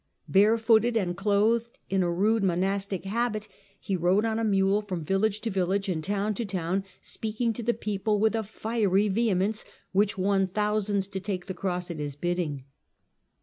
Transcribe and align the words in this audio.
Barefooted 0.27 0.97
and 0.97 1.15
clothed 1.15 1.77
in 1.87 2.01
a 2.01 2.11
rude 2.11 2.41
monastic 2.43 3.05
habit, 3.05 3.47
he 3.79 3.95
rode 3.95 4.25
on 4.25 4.39
a 4.39 4.43
mule 4.43 4.81
from 4.81 5.05
village 5.05 5.41
to 5.41 5.51
village 5.51 5.87
and 5.87 6.03
town 6.03 6.33
to 6.33 6.43
town, 6.43 6.85
speaking 7.01 7.53
to 7.53 7.61
the 7.61 7.75
people 7.75 8.19
with 8.19 8.33
a 8.33 8.41
fiery 8.43 9.09
vehemence 9.09 9.63
which 9.91 10.17
won 10.17 10.47
thousands 10.47 11.07
to 11.09 11.19
take 11.19 11.45
the 11.45 11.53
cross 11.53 11.91
at 11.91 11.99
his 11.99 12.15
bidding. 12.15 12.63